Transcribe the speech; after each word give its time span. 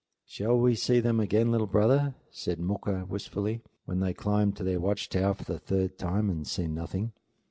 "Shall 0.25 0.57
we 0.57 0.73
see 0.73 0.99
them 0.99 1.19
again, 1.19 1.51
little 1.51 1.67
brother?" 1.67 2.15
said 2.31 2.59
Mooka 2.59 3.05
wistfully, 3.07 3.61
when 3.85 3.99
they 3.99 4.07
had 4.07 4.17
climbed 4.17 4.55
to 4.57 4.63
their 4.63 4.79
watch 4.79 5.09
tower 5.09 5.35
for 5.35 5.43
the 5.43 5.59
third 5.59 5.99
time 5.99 6.27
and 6.27 6.47
seen 6.47 6.73
nothing. 6.73 7.11